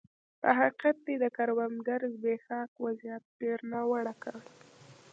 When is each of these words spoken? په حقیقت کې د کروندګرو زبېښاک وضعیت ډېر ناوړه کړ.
په 0.41 0.49
حقیقت 0.59 0.97
کې 1.05 1.15
د 1.23 1.25
کروندګرو 1.37 2.07
زبېښاک 2.15 2.69
وضعیت 2.85 3.23
ډېر 3.41 3.59
ناوړه 3.71 4.13
کړ. 4.23 4.35